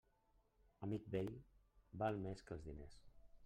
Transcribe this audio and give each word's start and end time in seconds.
Amic 0.87 1.05
vell 1.17 1.31
val 2.03 2.21
més 2.27 2.45
que 2.49 2.57
els 2.59 2.69
diners. 2.71 3.01